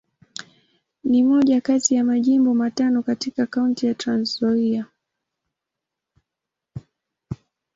[1.03, 4.85] Ni moja kati ya Majimbo matano katika Kaunti ya Trans-Nzoia.